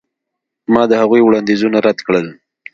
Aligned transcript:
ما 0.73 0.81
د 0.91 0.93
هغوی 1.01 1.21
وړاندیزونه 1.23 1.77
رد 1.85 1.99
کړل. 2.07 2.27